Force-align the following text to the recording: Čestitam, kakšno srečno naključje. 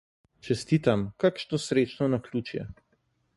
Čestitam, 0.45 1.03
kakšno 1.25 1.59
srečno 1.67 2.09
naključje. 2.15 2.67